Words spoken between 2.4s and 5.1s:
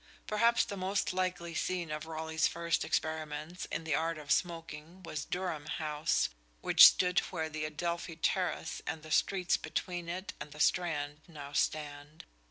first experiments in the art of smoking